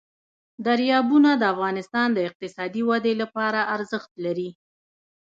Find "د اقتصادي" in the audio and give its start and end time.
2.13-2.81